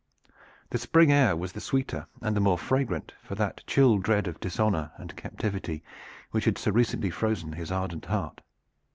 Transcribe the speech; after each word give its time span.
The 0.71 0.79
spring 0.79 1.11
air 1.11 1.35
was 1.35 1.51
the 1.51 1.61
sweeter 1.61 2.07
and 2.21 2.35
the 2.35 2.39
more 2.41 2.57
fragrant 2.57 3.13
for 3.21 3.35
that 3.35 3.61
chill 3.67 3.99
dread 3.99 4.25
of 4.27 4.39
dishonor 4.39 4.91
and 4.97 5.15
captivity 5.15 5.83
which 6.31 6.45
had 6.45 6.57
so 6.57 6.71
recently 6.71 7.11
frozen 7.11 7.51
his 7.51 7.71
ardent 7.71 8.05
heart. 8.05 8.41